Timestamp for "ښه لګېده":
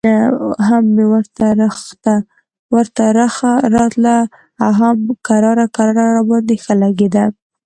6.63-7.25